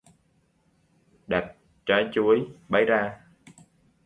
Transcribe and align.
Đạp 1.27 1.55
trái 1.85 2.09
chuối 2.13 2.47
bấy 2.69 2.85
ra 2.85 3.19